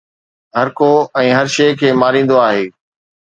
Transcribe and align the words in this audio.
هرڪو 0.59 0.87
۽ 1.25 1.27
هر 1.39 1.47
شيء 1.57 1.71
کي 1.81 1.87
ماريندو 2.05 2.41
آهي 2.47 2.65